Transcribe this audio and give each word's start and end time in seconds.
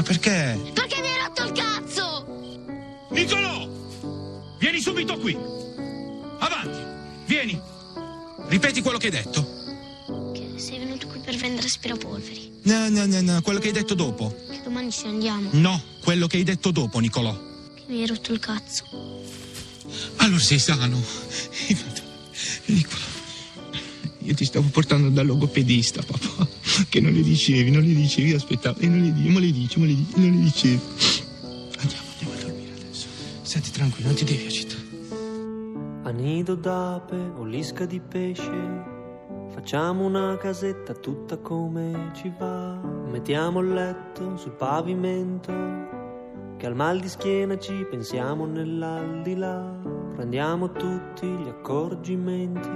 Ma 0.00 0.06
perché? 0.06 0.58
Perché 0.72 0.98
mi 1.02 1.08
hai 1.08 1.18
rotto 1.26 1.42
il 1.44 1.52
cazzo! 1.52 3.06
Nicolò! 3.10 3.68
Vieni 4.58 4.80
subito 4.80 5.18
qui! 5.18 5.36
Avanti! 6.38 6.78
Vieni! 7.26 7.60
Ripeti 8.48 8.80
quello 8.80 8.96
che 8.96 9.08
hai 9.08 9.12
detto. 9.12 10.32
Che 10.32 10.58
sei 10.58 10.78
venuto 10.78 11.06
qui 11.06 11.18
per 11.18 11.36
vendere 11.36 11.66
aspirapolveri. 11.66 12.60
No, 12.62 12.88
no, 12.88 13.04
no, 13.04 13.20
no, 13.20 13.42
quello 13.42 13.58
che 13.58 13.66
hai 13.66 13.74
detto 13.74 13.92
dopo. 13.92 14.34
Che 14.50 14.62
domani 14.64 14.90
ci 14.90 15.04
andiamo. 15.04 15.50
No, 15.52 15.82
quello 16.02 16.26
che 16.26 16.38
hai 16.38 16.44
detto 16.44 16.70
dopo, 16.70 16.98
Nicolò. 16.98 17.38
Che 17.74 17.82
mi 17.88 18.00
hai 18.00 18.06
rotto 18.06 18.32
il 18.32 18.38
cazzo. 18.38 18.84
Allora 20.16 20.40
sei 20.40 20.58
sano. 20.58 20.98
Nicolò, 22.64 23.04
io 24.20 24.34
ti 24.34 24.46
stavo 24.46 24.66
portando 24.68 25.10
dal 25.10 25.26
logopedista, 25.26 26.02
papà. 26.02 26.48
Che 26.88 27.00
non 27.00 27.12
le 27.12 27.22
dicevi, 27.22 27.70
non 27.70 27.82
le 27.82 27.94
dicevi, 27.94 28.32
aspettavo. 28.32 28.80
E 28.80 28.88
non 28.88 29.00
le 29.00 29.12
dici, 29.12 29.28
me 29.28 29.40
le 29.40 29.50
dici, 29.52 29.78
me 29.78 29.86
le 29.86 29.94
dici, 29.94 30.20
non 30.20 30.30
le 30.30 30.42
dicevi. 30.42 30.80
Andiamo, 31.78 32.04
andiamo 32.12 32.34
a 32.34 32.42
dormire 32.42 32.72
adesso. 32.72 33.06
Senti 33.42 33.70
tranquillo, 33.70 34.08
non 34.08 34.16
ti 34.16 34.24
devi 34.24 34.46
agitare. 34.46 34.80
A 36.02 36.10
nido 36.10 36.54
d'ape 36.56 37.14
o 37.14 37.44
di 37.44 38.00
pesce, 38.00 38.84
facciamo 39.52 40.06
una 40.06 40.36
casetta 40.38 40.94
tutta 40.94 41.36
come 41.36 42.10
ci 42.16 42.32
va. 42.38 42.80
Mettiamo 43.10 43.60
il 43.60 43.72
letto 43.72 44.36
sul 44.36 44.52
pavimento, 44.52 45.52
che 46.56 46.66
al 46.66 46.74
mal 46.74 47.00
di 47.00 47.08
schiena 47.08 47.58
ci 47.58 47.86
pensiamo 47.88 48.46
nell'aldilà. 48.46 49.78
Prendiamo 50.14 50.72
tutti 50.72 51.26
gli 51.26 51.48
accorgimenti, 51.48 52.68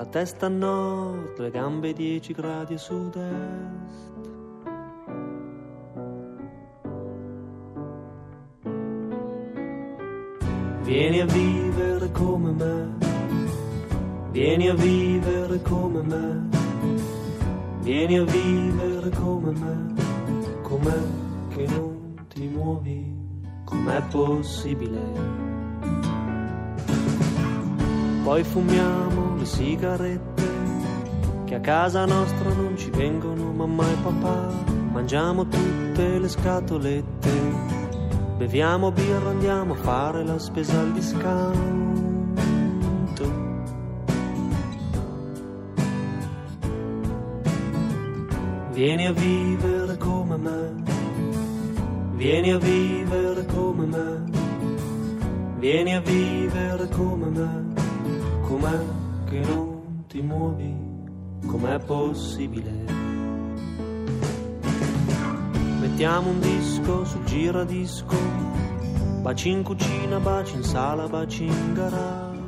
la 0.00 0.06
testa 0.06 0.46
a 0.46 0.48
nord, 0.48 1.38
le 1.38 1.50
gambe 1.50 1.92
10 1.92 2.32
gradi 2.32 2.72
a 2.72 2.78
sud-est. 2.78 4.12
Vieni 10.84 11.20
a 11.20 11.26
vivere 11.26 12.10
come 12.12 12.50
me, 12.52 12.96
vieni 14.30 14.68
a 14.70 14.74
vivere 14.74 15.60
come 15.60 16.02
me, 16.02 16.48
vieni 17.80 18.16
a 18.16 18.24
vivere 18.24 19.10
come 19.10 19.52
me, 19.52 19.94
com'è 20.62 21.02
che 21.50 21.66
non 21.66 22.24
ti 22.28 22.48
muovi, 22.48 23.14
com'è 23.64 24.02
possibile? 24.10 25.02
Poi 28.24 28.44
fumiamo 28.44 29.19
le 29.40 29.46
sigarette, 29.46 30.48
che 31.46 31.54
a 31.54 31.60
casa 31.60 32.04
nostra 32.04 32.52
non 32.52 32.76
ci 32.76 32.90
vengono 32.90 33.50
mamma 33.52 33.90
e 33.90 33.96
papà, 34.02 34.52
mangiamo 34.92 35.48
tutte 35.48 36.18
le 36.18 36.28
scatolette. 36.28 37.30
Beviamo 38.36 38.92
birra, 38.92 39.30
andiamo 39.30 39.72
a 39.72 39.76
fare 39.76 40.24
la 40.24 40.38
spesa 40.38 40.78
al 40.78 40.92
discount. 40.92 41.68
Vieni 48.72 49.06
a 49.06 49.12
vivere 49.12 49.96
come 49.96 50.36
me, 50.36 50.72
vieni 52.14 52.52
a 52.52 52.58
vivere 52.58 53.44
come 53.46 53.86
me, 53.86 54.22
vieni 55.58 55.94
a 55.94 56.00
vivere 56.00 56.88
come 56.88 57.26
me, 57.26 57.64
com'è 58.42 58.99
che 59.30 59.38
non 59.38 60.06
ti 60.08 60.20
muovi, 60.22 60.74
com'è 61.46 61.78
possibile? 61.78 62.68
Mettiamo 65.78 66.30
un 66.30 66.40
disco 66.40 67.04
sul 67.04 67.22
giradisco, 67.22 68.16
baci 69.22 69.50
in 69.50 69.62
cucina, 69.62 70.18
baci 70.18 70.56
in 70.56 70.64
sala, 70.64 71.06
baci 71.06 71.44
in 71.44 71.74
garage. 71.74 72.38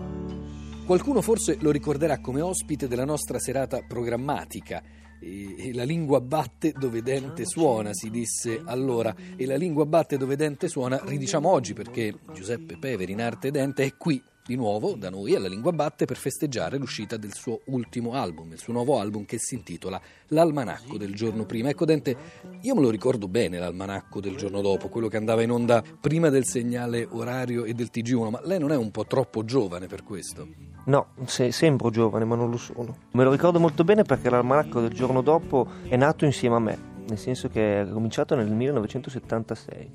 Qualcuno 0.84 1.22
forse 1.22 1.56
lo 1.60 1.70
ricorderà 1.70 2.18
come 2.18 2.40
ospite 2.40 2.88
della 2.88 3.04
nostra 3.04 3.38
serata 3.38 3.84
programmatica. 3.86 4.82
E, 5.20 5.68
e 5.68 5.72
la 5.72 5.84
lingua 5.84 6.20
batte 6.20 6.72
dove 6.76 7.00
dente 7.00 7.44
suona, 7.44 7.92
si 7.92 8.10
disse 8.10 8.60
allora, 8.64 9.14
e 9.36 9.46
la 9.46 9.54
lingua 9.54 9.86
batte 9.86 10.16
dove 10.16 10.34
dente 10.34 10.66
suona, 10.66 11.00
ridiciamo 11.00 11.48
oggi 11.48 11.74
perché 11.74 12.12
Giuseppe 12.34 12.76
Peveri 12.76 13.12
in 13.12 13.22
arte 13.22 13.52
dente 13.52 13.84
è 13.84 13.96
qui 13.96 14.20
di 14.44 14.56
nuovo 14.56 14.94
da 14.94 15.08
noi 15.08 15.34
alla 15.34 15.48
Lingua 15.48 15.72
Batte 15.72 16.04
per 16.04 16.16
festeggiare 16.16 16.76
l'uscita 16.76 17.16
del 17.16 17.32
suo 17.32 17.60
ultimo 17.66 18.14
album, 18.14 18.52
il 18.52 18.58
suo 18.58 18.72
nuovo 18.72 18.98
album 18.98 19.24
che 19.24 19.38
si 19.38 19.54
intitola 19.54 20.00
L'almanacco 20.28 20.96
del 20.96 21.14
giorno 21.14 21.44
prima. 21.44 21.68
Ecco 21.68 21.84
Dente, 21.84 22.16
io 22.60 22.74
me 22.74 22.80
lo 22.80 22.90
ricordo 22.90 23.28
bene 23.28 23.58
l'almanacco 23.58 24.20
del 24.20 24.36
giorno 24.36 24.60
dopo, 24.60 24.88
quello 24.88 25.08
che 25.08 25.16
andava 25.16 25.42
in 25.42 25.50
onda 25.50 25.82
prima 26.00 26.28
del 26.28 26.44
segnale 26.44 27.06
orario 27.10 27.64
e 27.64 27.74
del 27.74 27.90
TG1, 27.92 28.30
ma 28.30 28.40
lei 28.44 28.58
non 28.58 28.72
è 28.72 28.76
un 28.76 28.90
po' 28.90 29.04
troppo 29.04 29.44
giovane 29.44 29.86
per 29.86 30.02
questo? 30.02 30.48
No, 30.84 31.08
se, 31.26 31.52
sembro 31.52 31.90
giovane, 31.90 32.24
ma 32.24 32.34
non 32.34 32.50
lo 32.50 32.56
sono. 32.56 32.96
Me 33.12 33.22
lo 33.22 33.30
ricordo 33.30 33.60
molto 33.60 33.84
bene 33.84 34.02
perché 34.02 34.28
l'almanacco 34.28 34.80
del 34.80 34.92
giorno 34.92 35.20
dopo 35.20 35.68
è 35.86 35.96
nato 35.96 36.24
insieme 36.24 36.56
a 36.56 36.60
me, 36.60 36.78
nel 37.06 37.18
senso 37.18 37.48
che 37.48 37.82
è 37.82 37.88
cominciato 37.88 38.34
nel 38.34 38.50
1976 38.50 39.90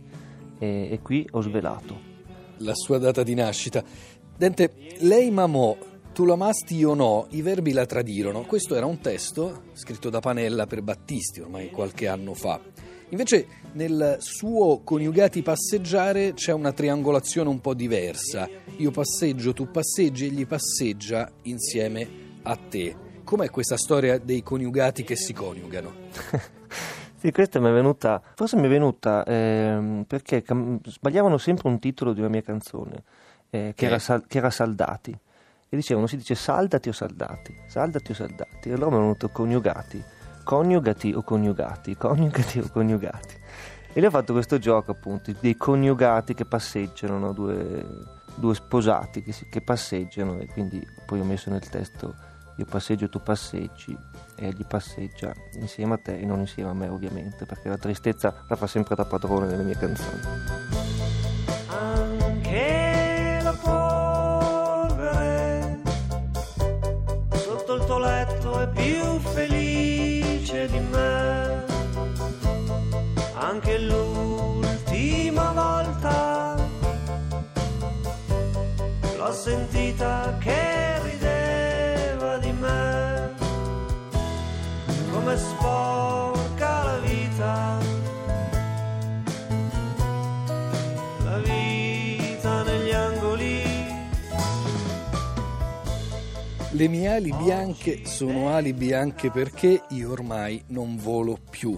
e, 0.60 0.88
e 0.92 1.00
qui 1.02 1.28
ho 1.32 1.42
svelato. 1.42 2.16
La 2.62 2.74
sua 2.74 2.98
data 2.98 3.22
di 3.22 3.36
nascita. 3.36 3.84
Dente, 4.38 4.72
lei 5.00 5.32
mamò, 5.32 5.76
tu 6.14 6.24
l'amasti 6.24 6.76
io 6.76 6.94
no, 6.94 7.26
i 7.32 7.42
verbi 7.42 7.72
la 7.72 7.88
tradirono. 7.88 8.42
Questo 8.42 8.76
era 8.76 8.86
un 8.86 9.00
testo 9.00 9.64
scritto 9.74 10.12
da 10.12 10.20
Panella 10.20 10.68
per 10.68 10.84
Battisti 10.84 11.40
ormai 11.40 11.72
qualche 11.72 12.08
anno 12.08 12.36
fa. 12.36 12.62
Invece 13.10 13.48
nel 13.72 14.18
suo 14.20 14.82
coniugati 14.84 15.42
passeggiare 15.42 16.36
c'è 16.36 16.54
una 16.54 16.72
triangolazione 16.72 17.50
un 17.50 17.60
po' 17.62 17.74
diversa. 17.74 18.48
Io 18.78 18.92
passeggio, 18.92 19.54
tu 19.54 19.72
passeggi, 19.72 20.26
egli 20.26 20.46
passeggia 20.46 21.32
insieme 21.44 22.08
a 22.44 22.56
te. 22.56 22.96
Com'è 23.24 23.50
questa 23.50 23.76
storia 23.76 24.20
dei 24.20 24.44
coniugati 24.44 25.04
che 25.04 25.16
si 25.16 25.34
coniugano? 25.34 25.94
Sì, 27.20 27.32
questa 27.32 27.60
mi 27.60 27.68
è 27.70 27.72
venuta, 27.72 28.22
forse 28.36 28.58
mi 28.58 28.68
è 28.68 28.70
venuta 28.70 29.24
eh, 29.24 30.04
perché 30.06 30.44
cam- 30.44 30.80
sbagliavano 30.88 31.40
sempre 31.40 31.68
un 31.68 31.80
titolo 31.80 32.14
di 32.14 32.20
una 32.20 32.30
mia 32.30 32.44
canzone, 32.44 33.04
eh, 33.50 33.74
che, 33.76 33.86
era 33.86 34.00
sal- 34.00 34.26
che, 34.28 34.38
era 34.38 34.50
Saldati. 34.50 35.18
E 35.70 35.76
dicevano, 35.76 36.08
si 36.08 36.16
dice 36.18 36.34
saldati 36.34 36.90
o 36.90 36.94
saldati, 36.94 37.56
saldati 37.68 38.12
o 38.12 38.14
saldati. 38.14 38.70
E 38.70 38.74
allora 38.74 38.92
mi 38.92 38.98
è 38.98 39.00
venuto 39.02 39.30
coniugati, 39.30 40.02
coniugati 40.44 41.14
o 41.14 41.24
coniugati, 41.24 41.98
coniugati 41.98 42.60
o 42.60 42.70
coniugati. 42.72 43.36
E 43.94 44.00
lì 44.00 44.06
ho 44.06 44.12
fatto 44.12 44.32
questo 44.32 44.60
gioco 44.60 44.92
appunto, 44.92 45.34
dei 45.40 45.58
coniugati 45.58 46.34
che 46.34 46.46
passeggiano, 46.46 47.18
no? 47.18 47.34
due, 47.34 47.86
due, 48.36 48.54
sposati 48.54 49.24
che, 49.24 49.32
si, 49.32 49.48
che 49.50 49.62
passeggiano 49.62 50.40
e 50.40 50.46
quindi 50.48 50.86
poi 51.06 51.20
ho 51.20 51.26
messo 51.26 51.50
nel 51.50 51.68
testo 51.68 52.14
io 52.58 52.66
passeggio, 52.66 53.08
tu 53.08 53.22
passeggi 53.22 53.96
e 54.36 54.48
egli 54.48 54.66
passeggia 54.66 55.34
insieme 55.54 55.96
a 55.96 55.98
te 55.98 56.18
e 56.18 56.26
non 56.26 56.40
insieme 56.40 56.72
a 56.72 56.74
me 56.74 56.88
ovviamente 56.88 57.46
perché 57.46 57.70
la 57.70 57.78
tristezza 57.78 58.46
la 58.48 58.56
fa 58.56 58.68
sempre 58.68 58.96
da 58.96 59.06
padrone 59.06 59.46
nelle 59.48 59.64
mie 59.64 59.78
canzoni. 59.78 60.57
Le 96.78 96.88
mie 96.90 97.08
ali 97.08 97.34
bianche 97.34 98.06
sono 98.06 98.50
ali 98.50 98.72
bianche 98.72 99.32
perché 99.32 99.82
io 99.90 100.12
ormai 100.12 100.64
non 100.68 100.96
volo 100.96 101.40
più. 101.50 101.76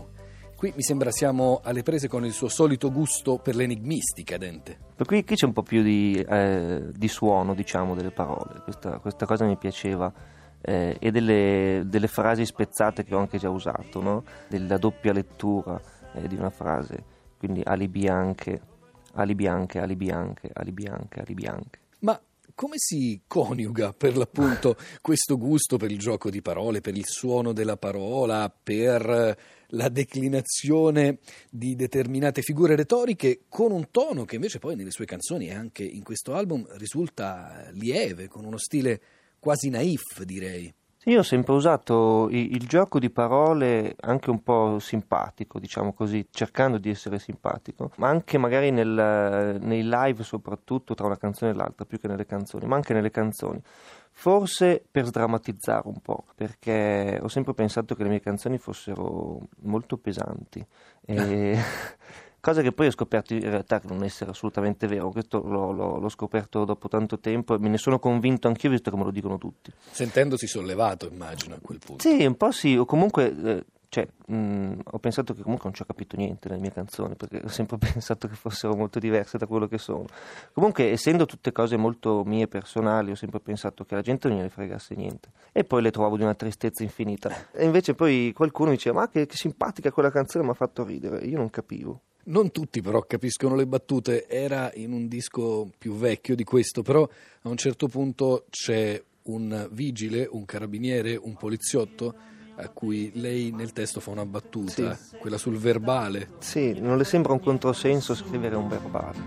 Qui 0.53 0.73
mi 0.75 0.81
sembra 0.81 1.09
siamo 1.09 1.61
alle 1.63 1.83
prese 1.83 2.09
con 2.09 2.25
il 2.25 2.33
suo 2.33 2.49
solito 2.49 2.91
gusto 2.91 3.37
per 3.37 3.55
l'enigmistica, 3.55 4.35
Dente. 4.35 4.77
Per 4.97 5.07
cui 5.07 5.23
qui 5.23 5.37
c'è 5.37 5.45
un 5.45 5.53
po' 5.53 5.63
più 5.63 5.83
di, 5.83 6.15
eh, 6.15 6.89
di 6.93 7.07
suono, 7.07 7.53
diciamo, 7.53 7.95
delle 7.95 8.11
parole. 8.11 8.59
Questa, 8.61 8.99
questa 8.99 9.25
cosa 9.25 9.45
mi 9.45 9.55
piaceva. 9.55 10.11
Eh, 10.59 10.97
e 10.99 11.11
delle, 11.11 11.83
delle, 11.85 12.07
frasi 12.07 12.45
spezzate 12.45 13.05
che 13.05 13.15
ho 13.15 13.19
anche 13.19 13.37
già 13.37 13.49
usato, 13.49 14.01
no? 14.01 14.25
della 14.49 14.77
doppia 14.77 15.13
lettura 15.13 15.79
eh, 16.11 16.27
di 16.27 16.35
una 16.35 16.49
frase, 16.49 17.05
quindi 17.37 17.61
ali 17.63 17.87
bianche, 17.87 18.59
ali 19.13 19.33
bianche, 19.33 19.79
ali 19.79 19.95
bianche, 19.95 20.49
ali 20.53 20.73
bianche, 20.73 21.19
ali 21.21 21.33
bianche. 21.33 21.79
Ma 21.99 22.19
come 22.59 22.75
si 22.75 23.21
coniuga 23.25 23.93
per 23.93 24.17
l'appunto 24.17 24.75
questo 24.99 25.37
gusto 25.37 25.77
per 25.77 25.91
il 25.91 25.97
gioco 25.97 26.29
di 26.29 26.41
parole, 26.41 26.81
per 26.81 26.97
il 26.97 27.05
suono 27.07 27.53
della 27.53 27.77
parola, 27.77 28.49
per 28.49 29.37
la 29.65 29.87
declinazione 29.87 31.19
di 31.49 31.77
determinate 31.77 32.41
figure 32.41 32.75
retoriche 32.75 33.43
con 33.47 33.71
un 33.71 33.89
tono 33.91 34.25
che 34.25 34.35
invece 34.35 34.59
poi 34.59 34.75
nelle 34.75 34.91
sue 34.91 35.05
canzoni 35.05 35.47
e 35.47 35.53
anche 35.53 35.85
in 35.85 36.03
questo 36.03 36.33
album 36.33 36.67
risulta 36.71 37.69
lieve, 37.71 38.27
con 38.27 38.43
uno 38.43 38.57
stile 38.57 38.99
quasi 39.39 39.69
naif, 39.69 40.23
direi. 40.23 40.73
Io 41.05 41.19
ho 41.19 41.23
sempre 41.23 41.53
usato 41.53 42.27
il, 42.29 42.55
il, 42.55 42.67
gioco 42.67 42.99
di 42.99 43.09
parole 43.09 43.95
anche 44.01 44.29
un 44.29 44.43
po' 44.43 44.79
simpatico, 44.79 45.57
diciamo 45.57 45.93
così, 45.93 46.27
cercando 46.29 46.77
di 46.77 46.89
essere 46.89 47.19
simpatico, 47.19 47.91
ma 47.95 48.09
anche 48.09 48.37
magari 48.37 48.69
nel, 48.69 49.57
nei 49.61 49.83
live 49.83 50.23
soprattutto 50.23 50.95
tra 50.95 51.05
una 51.05 51.17
canzone 51.17 51.51
e 51.51 51.53
l'altra, 51.53 51.85
più 51.85 51.99
che 51.99 52.09
nelle 52.09 52.25
canzoni, 52.25 52.65
ma 52.65 52.75
anche 52.75 52.93
nelle 52.93 53.11
canzoni. 53.11 53.61
Forse 54.11 54.83
per 54.91 55.05
sdrammatizzare 55.05 55.87
un 55.87 56.01
po', 56.01 56.25
perché 56.35 57.17
ho 57.21 57.29
sempre 57.29 57.53
pensato 57.53 57.95
che 57.95 58.03
le 58.03 58.09
mie 58.09 58.19
canzoni 58.19 58.57
fossero 58.57 59.39
molto 59.61 59.95
pesanti. 59.97 60.65
E... 61.05 61.57
cosa 62.39 62.61
che 62.61 62.71
poi 62.71 62.87
ho 62.87 62.91
scoperto 62.91 63.33
in 63.33 63.41
realtà 63.41 63.79
che 63.79 63.87
non 63.87 64.03
essere 64.03 64.31
assolutamente 64.31 64.87
vero, 64.87 65.09
questo 65.11 65.41
l'ho, 65.41 65.71
l'ho, 65.71 65.97
l'ho, 65.97 66.09
scoperto 66.09 66.65
dopo 66.65 66.87
tanto 66.87 67.19
tempo 67.19 67.55
e 67.55 67.59
me 67.59 67.69
ne 67.69 67.77
sono 67.77 67.99
convinto 67.99 68.47
anch'io 68.47 68.69
visto 68.69 68.89
che 68.91 68.97
me 68.97 69.03
lo 69.03 69.11
dicono 69.11 69.37
tutti. 69.37 69.71
Sentendosi 69.91 70.47
sollevato 70.47 71.07
immagino 71.07 71.55
a 71.55 71.59
quel 71.61 71.79
punto. 71.83 72.07
Sì, 72.07 72.25
un 72.25 72.35
po' 72.35 72.51
sì, 72.51 72.75
o 72.75 72.85
comunque... 72.85 73.35
Eh, 73.43 73.65
cioè, 73.89 74.07
mh, 74.27 74.81
ho 74.83 74.99
pensato 74.99 75.33
che 75.33 75.41
comunque 75.41 75.65
non 75.65 75.73
ci 75.73 75.81
ho 75.81 75.85
capito 75.85 76.15
niente 76.15 76.47
nelle 76.47 76.61
mie 76.61 76.71
canzoni 76.71 77.15
perché 77.15 77.41
ho 77.43 77.47
sempre 77.47 77.79
pensato 77.81 78.27
che 78.27 78.35
fossero 78.35 78.75
molto 78.75 78.99
diverse 78.99 79.39
da 79.39 79.47
quello 79.47 79.67
che 79.67 79.79
sono. 79.79 80.05
Comunque, 80.53 80.91
essendo 80.91 81.25
tutte 81.25 81.51
cose 81.51 81.75
molto 81.75 82.23
mie 82.23 82.47
personali, 82.47 83.09
ho 83.09 83.15
sempre 83.15 83.39
pensato 83.39 83.85
che 83.85 83.95
la 83.95 84.01
gente 84.01 84.27
non 84.27 84.37
gliene 84.37 84.49
fregasse 84.49 84.93
niente. 84.93 85.31
E 85.51 85.63
poi 85.63 85.81
le 85.81 85.89
trovavo 85.89 86.17
di 86.17 86.23
una 86.23 86.35
tristezza 86.35 86.83
infinita. 86.83 87.49
E 87.51 87.65
invece 87.65 87.95
poi 87.95 88.31
qualcuno 88.31 88.69
mi 88.69 88.75
diceva: 88.75 88.99
Ma 88.99 89.09
che, 89.09 89.25
che 89.25 89.35
simpatica 89.35 89.91
quella 89.91 90.11
canzone, 90.11 90.45
mi 90.45 90.51
ha 90.51 90.53
fatto 90.55 90.83
ridere. 90.83 91.25
Io 91.25 91.37
non 91.37 91.49
capivo. 91.49 92.01
Non 92.29 92.51
tutti 92.51 92.81
però 92.81 93.01
capiscono 93.01 93.55
le 93.55 93.65
battute, 93.65 94.27
era 94.27 94.71
in 94.75 94.91
un 94.91 95.07
disco 95.07 95.67
più 95.75 95.95
vecchio 95.95 96.35
di 96.35 96.43
questo, 96.43 96.83
però 96.83 97.01
a 97.01 97.49
un 97.49 97.57
certo 97.57 97.87
punto 97.87 98.45
c'è 98.51 99.01
un 99.23 99.67
vigile, 99.71 100.27
un 100.29 100.45
carabiniere, 100.45 101.15
un 101.15 101.35
poliziotto 101.35 102.13
a 102.55 102.69
cui 102.69 103.11
lei 103.15 103.49
nel 103.51 103.73
testo 103.73 103.99
fa 103.99 104.11
una 104.11 104.27
battuta, 104.27 104.95
sì. 104.95 105.17
quella 105.17 105.39
sul 105.39 105.57
verbale. 105.57 106.33
Sì, 106.37 106.79
non 106.79 106.97
le 106.97 107.03
sembra 107.03 107.33
un 107.33 107.39
controsenso 107.39 108.13
scrivere 108.13 108.55
un 108.55 108.67
verbale. 108.67 109.17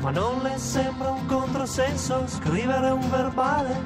Ma 0.00 0.10
non 0.10 0.42
le 0.42 0.58
sembra 0.58 1.10
un 1.10 1.24
controsenso 1.24 2.26
scrivere 2.26 2.90
un 2.90 3.08
verbale? 3.08 3.80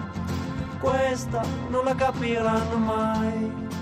Questa 0.81 1.45
non 1.71 1.85
la 1.85 1.95
capiranno 1.95 2.77
mai. 2.79 3.78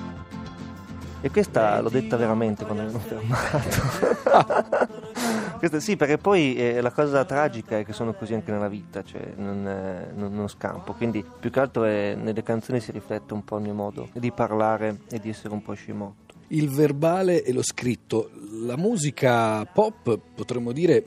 E 1.21 1.31
questa 1.31 1.81
l'ho 1.81 1.89
detta 1.89 2.17
veramente 2.17 2.65
quando 2.65 2.83
mi 2.85 2.89
hanno 2.91 2.99
fermato. 2.99 4.89
questa, 5.59 5.81
sì, 5.81 5.97
perché 5.97 6.19
poi 6.19 6.55
eh, 6.57 6.81
la 6.81 6.93
cosa 6.93 7.25
tragica 7.25 7.79
è 7.79 7.85
che 7.85 7.93
sono 7.93 8.13
così 8.13 8.35
anche 8.35 8.53
nella 8.53 8.69
vita, 8.69 9.03
cioè 9.03 9.33
non, 9.37 9.67
eh, 9.67 10.13
non, 10.15 10.35
non 10.35 10.49
scampo. 10.49 10.93
Quindi 10.93 11.25
più 11.41 11.51
che 11.51 11.61
altro 11.61 11.85
è, 11.85 12.15
nelle 12.15 12.43
canzoni 12.43 12.81
si 12.81 12.93
riflette 12.93 13.33
un 13.35 13.45
po' 13.45 13.57
il 13.57 13.63
mio 13.63 13.75
modo 13.75 14.09
di 14.13 14.31
parlare 14.31 15.01
e 15.11 15.19
di 15.19 15.31
essere 15.31 15.53
un 15.55 15.63
po' 15.63 15.73
scimotto. 15.73 16.35
Il 16.49 16.69
verbale 16.69 17.43
e 17.43 17.53
lo 17.53 17.63
scritto. 17.63 18.31
La 18.63 18.77
musica 18.77 19.65
pop, 19.65 20.19
potremmo 20.35 20.73
dire, 20.73 21.05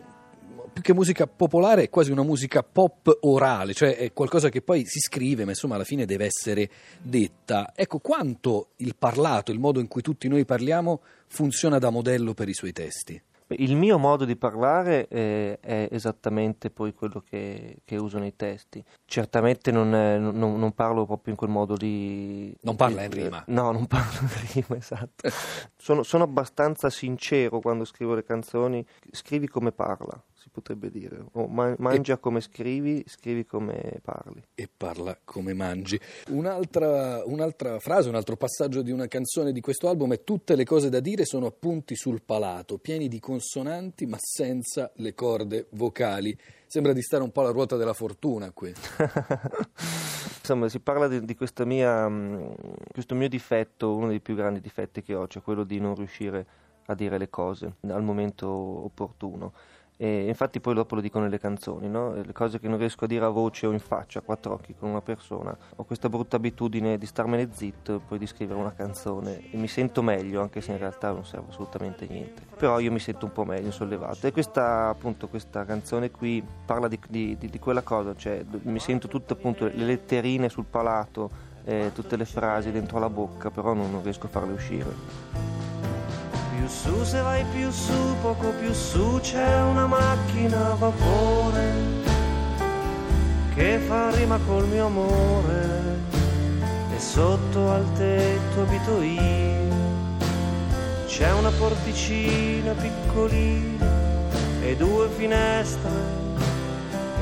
più 0.80 0.94
che 0.94 0.94
musica 0.94 1.28
popolare 1.28 1.84
è 1.84 1.90
quasi 1.90 2.12
una 2.12 2.24
musica 2.24 2.64
pop 2.64 3.18
orale, 3.22 3.74
cioè 3.74 3.98
è 3.98 4.14
qualcosa 4.14 4.50
che 4.50 4.62
poi 4.62 4.86
si 4.86 5.00
scrive, 5.00 5.44
ma 5.44 5.52
insomma 5.52 5.76
alla 5.76 5.84
fine 5.84 6.06
deve 6.06 6.26
essere 6.26 6.70
detta. 7.02 7.74
Ecco 7.76 8.00
quanto 8.00 8.70
il 8.78 8.96
parlato, 8.98 9.52
il 9.52 9.60
modo 9.60 9.80
in 9.80 9.88
cui 9.88 10.02
tutti 10.02 10.28
noi 10.28 10.46
parliamo, 10.46 11.02
funziona 11.28 11.80
da 11.80 11.90
modello 11.90 12.34
per 12.34 12.48
i 12.48 12.54
suoi 12.54 12.72
testi. 12.72 13.22
Il 13.52 13.76
mio 13.76 13.98
modo 13.98 14.26
di 14.26 14.36
parlare 14.36 15.08
è, 15.08 15.58
è 15.60 15.88
esattamente 15.92 16.70
poi 16.70 16.94
quello 16.94 17.24
che, 17.28 17.78
che, 17.84 17.96
uso 17.98 18.20
nei 18.20 18.36
testi. 18.36 18.84
Certamente 19.06 19.72
non, 19.72 19.96
è, 19.96 20.20
non, 20.20 20.38
non, 20.38 20.72
parlo 20.74 21.08
proprio 21.08 21.34
in 21.34 21.40
quel 21.40 21.50
modo 21.50 21.76
lì. 21.76 22.56
Non 22.62 22.76
parla 22.76 23.04
in 23.04 23.12
rima? 23.12 23.44
No, 23.48 23.72
non 23.72 23.88
parlo 23.88 24.20
in 24.22 24.52
rima, 24.54 24.78
esatto. 24.78 25.28
sono, 25.76 26.04
sono 26.04 26.26
abbastanza 26.26 26.92
sincero 26.92 27.60
quando 27.60 27.86
scrivo 27.86 28.14
le 28.14 28.24
canzoni. 28.24 28.86
Scrivi 29.12 29.48
come 29.48 29.72
parla 29.72 30.24
si 30.40 30.50
potrebbe 30.50 30.90
dire. 30.90 31.24
O 31.34 31.48
ma- 31.48 31.76
mangia 31.78 32.14
e... 32.14 32.20
come 32.20 32.40
scrivi, 32.40 33.04
scrivi 33.06 33.46
come 33.46 34.00
parli. 34.02 34.42
E 34.56 34.70
parla 34.76 35.18
come 35.24 35.54
mangi. 35.54 36.00
Un'altra, 36.30 37.24
un'altra, 37.26 37.80
frase, 37.80 38.08
un 38.10 38.16
altro 38.16 38.38
passaggio 38.38 38.82
di 38.82 38.92
una 38.92 39.08
canzone 39.08 39.52
di 39.52 39.60
questo 39.60 39.90
album 39.90 40.14
è 40.14 40.24
tutte 40.24 40.56
le 40.56 40.64
cose 40.64 40.90
da 40.90 41.02
dire 41.02 41.26
sono 41.26 41.48
appunti 41.48 41.96
sul 41.96 42.22
palato, 42.24 42.78
pieni 42.78 43.08
di 43.10 43.20
consonanti 43.20 44.06
ma 44.06 44.18
senza 44.20 44.90
le 44.96 45.14
corde 45.14 45.68
vocali. 45.72 46.38
Sembra 46.66 46.94
di 46.94 47.02
stare 47.02 47.24
un 47.24 47.32
po' 47.32 47.42
alla 47.42 47.52
ruota 47.52 47.76
della 47.76 47.94
fortuna 47.94 48.52
qui. 48.52 48.72
Insomma, 50.40 50.70
si 50.70 50.80
parla 50.80 51.08
di, 51.08 51.26
di 51.26 51.38
mia, 51.66 52.08
mm, 52.08 52.52
questo 52.92 53.16
mio 53.16 53.28
difetto, 53.28 53.96
uno 53.96 54.08
dei 54.08 54.20
più 54.20 54.36
grandi 54.36 54.62
difetti 54.62 55.02
che 55.02 55.16
ho, 55.16 55.28
cioè 55.28 55.42
quello 55.42 55.64
di 55.64 55.80
non 55.80 55.96
riuscire 55.96 56.46
a 56.86 56.96
dire 56.96 57.18
le 57.18 57.30
cose 57.30 57.76
al 57.88 58.04
momento 58.04 58.48
opportuno. 58.48 59.54
E 60.02 60.30
infatti 60.30 60.62
poi 60.62 60.76
dopo 60.76 60.96
lo 60.96 61.02
dico 61.02 61.20
nelle 61.20 61.40
canzoni, 61.40 61.90
no? 61.90 62.14
le 62.14 62.32
cose 62.32 62.58
che 62.58 62.70
non 62.70 62.78
riesco 62.78 63.04
a 63.04 63.08
dire 63.08 63.26
a 63.26 63.28
voce 63.28 63.68
o 63.68 63.74
in 63.74 63.80
faccia, 63.80 64.20
a 64.20 64.22
quattro 64.22 64.54
occhi 64.54 64.74
con 64.74 64.88
una 64.88 65.02
persona. 65.02 65.54
Ho 65.76 65.84
questa 65.84 66.08
brutta 66.08 66.38
abitudine 66.38 66.98
di 66.98 67.06
starmene 67.06 67.50
zitto 67.52 67.96
e 67.96 68.00
poi 68.08 68.18
di 68.18 68.26
scrivere 68.26 68.58
una 68.58 68.72
canzone 68.72 69.52
e 69.52 69.58
mi 69.58 69.68
sento 69.68 70.02
meglio, 70.02 70.42
anche 70.42 70.62
se 70.62 70.72
in 70.72 70.78
realtà 70.78 71.12
non 71.12 71.26
serve 71.26 71.50
assolutamente 71.50 72.08
niente. 72.08 72.44
Però 72.56 72.80
io 72.80 72.94
mi 72.94 73.00
sento 73.00 73.26
un 73.26 73.34
po' 73.34 73.44
meglio, 73.44 73.72
sollevato. 73.72 74.26
E 74.26 74.32
questa, 74.32 74.88
appunto, 74.88 75.28
questa 75.28 75.66
canzone 75.66 76.12
qui 76.12 76.42
parla 76.66 76.88
di, 76.88 76.98
di, 77.10 77.38
di, 77.38 77.50
di 77.50 77.60
quella 77.60 77.82
cosa, 77.82 78.16
cioè 78.16 78.46
mi 78.62 78.80
sento 78.80 79.10
tutte 79.10 79.34
appunto 79.34 79.66
le 79.66 79.84
letterine 79.84 80.48
sul 80.48 80.64
palato, 80.64 81.30
eh, 81.66 81.92
tutte 81.94 82.16
le 82.16 82.24
frasi 82.24 82.72
dentro 82.72 83.00
la 83.00 83.10
bocca, 83.10 83.52
però 83.52 83.74
non, 83.74 83.92
non 83.92 84.02
riesco 84.02 84.28
a 84.28 84.30
farle 84.30 84.54
uscire 84.54 85.59
su, 86.70 87.04
se 87.04 87.22
vai 87.22 87.44
più 87.46 87.72
su, 87.72 88.16
poco 88.22 88.50
più 88.60 88.72
su 88.74 89.20
c'è 89.22 89.62
una 89.64 89.88
macchina 89.88 90.72
a 90.72 90.76
vapore 90.76 91.74
che 93.56 93.80
fa 93.80 94.10
rima 94.12 94.38
col 94.46 94.68
mio 94.68 94.86
amore 94.86 95.98
e 96.96 97.00
sotto 97.00 97.72
al 97.72 97.86
tetto 97.94 98.62
abito 98.62 99.02
io. 99.02 99.78
C'è 101.08 101.32
una 101.34 101.52
porticina 101.52 102.72
piccolina 102.74 103.86
e 104.62 104.76
due 104.78 105.10
finestre 105.10 105.90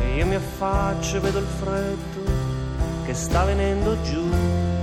e 0.01 0.17
io 0.17 0.25
mi 0.25 0.35
affaccio 0.35 1.17
e 1.17 1.19
vedo 1.19 1.39
il 1.39 1.47
freddo 1.47 2.31
che 3.05 3.13
sta 3.13 3.45
venendo 3.45 3.99
giù. 4.03 4.76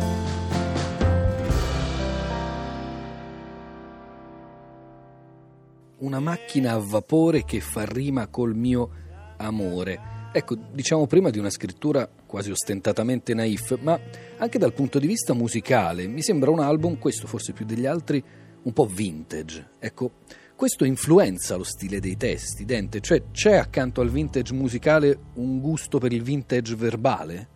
Una 6.05 6.21
macchina 6.21 6.73
a 6.73 6.79
vapore 6.79 7.45
che 7.45 7.61
fa 7.61 7.85
rima 7.85 8.27
col 8.29 8.55
mio 8.55 8.91
amore. 9.39 10.13
Ecco, 10.33 10.55
diciamo 10.55 11.07
prima 11.07 11.31
di 11.31 11.39
una 11.39 11.49
scrittura 11.49 12.09
quasi 12.27 12.51
ostentatamente 12.51 13.35
naif, 13.35 13.79
ma 13.81 13.99
anche 14.39 14.59
dal 14.59 14.75
punto 14.75 14.99
di 14.99 15.07
vista 15.07 15.33
musicale 15.33 16.07
mi 16.07 16.23
sembra 16.23 16.51
un 16.51 16.61
album, 16.61 16.99
questo 16.99 17.27
forse 17.27 17.53
più 17.53 17.65
degli 17.65 17.87
altri, 17.87 18.23
un 18.63 18.73
po' 18.73 18.87
vintage. 18.87 19.71
Ecco, 19.79 20.13
questo 20.57 20.85
influenza 20.85 21.57
lo 21.57 21.65
stile 21.65 22.01
dei 22.01 22.17
testi, 22.17 22.65
Dente, 22.65 23.01
cioè 23.01 23.31
c'è 23.31 23.55
accanto 23.55 24.01
al 24.01 24.11
vintage 24.11 24.53
musicale 24.53 25.19
un 25.35 25.61
gusto 25.61 25.99
per 25.99 26.13
il 26.13 26.23
vintage 26.23 26.75
verbale? 26.75 27.49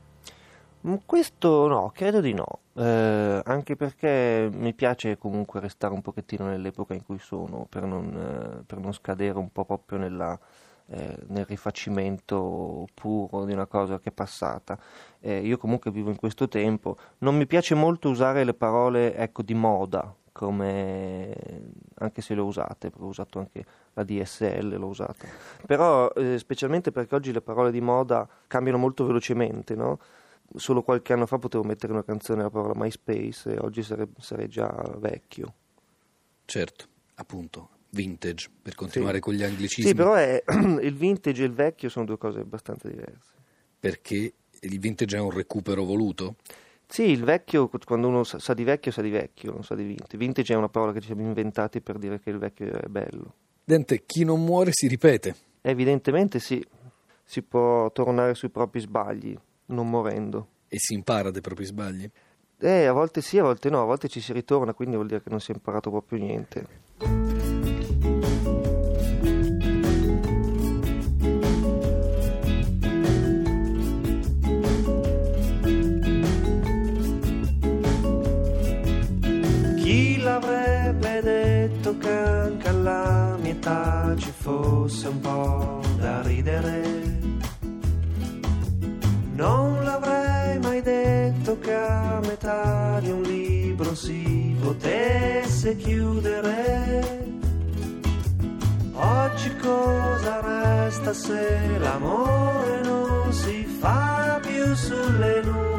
Mm, 0.87 0.95
questo 1.07 1.67
no, 1.67 1.91
credo 1.93 2.21
di 2.21 2.33
no, 2.33 2.61
eh, 2.75 3.41
anche 3.45 3.75
perché 3.75 4.49
mi 4.53 4.73
piace 4.75 5.19
comunque 5.19 5.59
restare 5.59 5.93
un 5.93 6.03
pochettino 6.03 6.47
nell'epoca 6.47 6.95
in 6.95 7.05
cui 7.05 7.19
sono, 7.19 7.67
per 7.69 7.83
non, 7.83 8.61
eh, 8.61 8.63
per 8.65 8.79
non 8.79 8.93
scadere 8.93 9.39
un 9.39 9.51
po' 9.51 9.65
proprio 9.65 9.99
nella, 9.99 10.39
eh, 10.87 11.19
nel 11.29 11.45
rifacimento 11.47 12.87
puro 12.95 13.45
di 13.45 13.53
una 13.53 13.67
cosa 13.67 13.99
che 13.99 14.11
è 14.11 14.13
passata. 14.13 14.79
Eh, 15.21 15.41
io 15.41 15.59
comunque 15.59 15.91
vivo 15.91 16.11
in 16.11 16.17
questo 16.17 16.47
tempo, 16.49 16.97
non 17.19 17.37
mi 17.37 17.47
piace 17.47 17.75
molto 17.75 18.09
usare 18.09 18.45
le 18.45 18.55
parole 18.55 19.17
ecco, 19.17 19.43
di 19.43 19.55
moda, 19.55 20.15
come, 20.31 21.35
anche 21.97 22.23
se 22.23 22.35
le 22.35 22.41
ho 22.41 22.45
usate, 22.45 22.93
ho 22.97 23.07
usato 23.07 23.41
anche 23.41 23.65
la 23.95 24.05
DSL, 24.05 24.77
l'ho 24.79 24.87
usata, 24.87 25.27
però 25.67 26.09
eh, 26.11 26.39
specialmente 26.39 26.93
perché 26.93 27.17
oggi 27.17 27.33
le 27.33 27.41
parole 27.41 27.73
di 27.73 27.81
moda 27.81 28.29
cambiano 28.47 28.79
molto 28.79 29.05
velocemente, 29.05 29.75
no? 29.75 29.99
Solo 30.55 30.83
qualche 30.83 31.13
anno 31.13 31.27
fa 31.27 31.39
potevo 31.39 31.65
mettere 31.65 31.93
una 31.93 32.05
canzone 32.05 32.41
alla 32.41 32.51
parola 32.51 32.73
MySpace 32.75 33.55
e 33.55 33.59
oggi 33.59 33.83
sare, 33.83 34.09
sarei 34.19 34.49
già 34.49 34.69
vecchio. 34.99 35.55
Certo, 36.45 36.87
appunto, 37.17 37.69
vintage, 37.91 38.49
per 38.63 38.75
continuare 38.75 39.17
sì. 39.17 39.21
con 39.21 39.35
gli 39.35 39.43
anglicismi. 39.43 39.91
Sì, 39.91 39.95
però 39.95 40.15
è, 40.15 40.43
il 40.83 40.95
vintage 40.95 41.43
e 41.43 41.47
il 41.47 41.53
vecchio 41.53 41.89
sono 41.89 42.05
due 42.05 42.19
cose 42.19 42.41
abbastanza 42.41 42.89
diverse. 42.89 43.33
Perché 43.79 44.35
il 44.61 44.79
vintage 44.79 45.17
è 45.17 45.21
un 45.21 45.31
recupero 45.31 45.85
voluto? 45.85 46.37
Sì, 46.87 47.03
il 47.03 47.23
vecchio, 47.23 47.69
quando 47.85 48.09
uno 48.09 48.25
sa, 48.25 48.39
sa 48.39 48.55
di 48.55 48.65
vecchio, 48.65 48.91
sa 48.91 49.03
di 49.03 49.11
vecchio, 49.11 49.53
non 49.53 49.63
sa 49.63 49.75
di 49.75 49.85
vintage. 49.85 50.17
Vintage 50.17 50.55
è 50.55 50.57
una 50.57 50.71
parola 50.71 50.93
che 50.93 51.01
ci 51.01 51.07
siamo 51.07 51.23
inventati 51.23 51.83
per 51.83 51.99
dire 51.99 52.19
che 52.19 52.31
il 52.31 52.39
vecchio 52.39 52.73
è 52.73 52.89
bello. 52.89 53.35
Dente, 53.63 54.05
chi 54.07 54.25
non 54.25 54.43
muore 54.43 54.71
si 54.73 54.89
ripete. 54.89 55.37
Evidentemente 55.61 56.39
sì, 56.39 56.65
si 57.23 57.43
può 57.43 57.93
tornare 57.93 58.35
sui 58.35 58.49
propri 58.49 58.81
sbagli, 58.81 59.39
non 59.69 59.89
morendo. 59.89 60.49
E 60.69 60.79
si 60.79 60.95
impara 60.95 61.31
dai 61.31 61.41
propri 61.41 61.65
sbagli. 61.65 62.11
Eh, 62.61 62.87
a 62.87 62.93
volte 62.93 63.21
sì, 63.21 63.39
a 63.39 63.45
volte 63.45 63.71
no, 63.71 63.83
a 63.83 63.85
volte 63.85 64.09
ci 64.09 64.21
si 64.21 64.33
ritorna, 64.33 64.75
quindi 64.75 64.97
vuol 64.97 65.07
dire 65.07 65.23
che 65.23 65.31
non 65.31 65.41
si 65.41 65.53
è 65.53 65.55
imparato 65.55 65.91
proprio 65.91 66.19
niente. 66.19 66.67
Chi 79.77 80.21
l'avrebbe 80.21 81.21
detto 81.23 81.97
che 81.97 82.11
anche 82.11 82.69
alla 82.69 83.37
mia 83.41 83.53
età 83.53 84.15
ci 84.19 84.33
fosse 84.33 85.09
un 85.09 85.21
po' 85.21 85.81
da 85.97 86.23
ridere? 86.23 86.88
A 92.39 92.55
metà 92.55 93.01
di 93.01 93.11
un 93.11 93.23
libro 93.23 93.95
si 93.95 94.57
potesse 94.61 95.77
chiudere. 95.77 97.27
Oggi 98.93 99.57
cosa 99.57 100.41
resta 100.41 101.13
se 101.13 101.79
l'amore 101.79 102.81
non 102.83 103.33
si 103.33 103.65
fa 103.65 104.41
più 104.43 104.75
sulle 104.75 105.43
nuvole? 105.43 105.78